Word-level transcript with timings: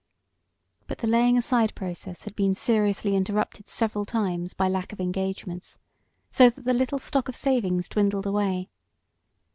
But 0.87 0.97
the 0.97 1.05
laying 1.05 1.37
aside 1.37 1.75
process 1.75 2.23
had 2.23 2.35
been 2.35 2.55
seriously 2.55 3.15
interrupted 3.15 3.67
several 3.67 4.03
times 4.03 4.55
by 4.55 4.67
lack 4.67 4.91
of 4.91 4.99
engagements, 4.99 5.77
so 6.31 6.49
that 6.49 6.65
the 6.65 6.73
little 6.73 6.97
stock 6.97 7.29
of 7.29 7.35
savings 7.35 7.87
dwindled 7.87 8.25
away. 8.25 8.71